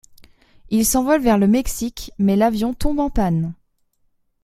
[0.71, 3.53] Ils s'envolent vers le Mexique, mais l'avion tombe en panne.